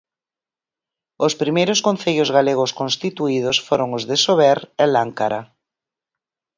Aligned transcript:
Os 1.25 1.33
primeiros 1.41 1.79
concellos 1.87 2.29
galegos 2.37 2.71
constituídos 2.79 3.57
foron 3.67 3.89
os 3.97 4.03
de 4.09 4.17
Sober 4.25 4.57
e 4.83 4.85
Láncara. 4.95 5.41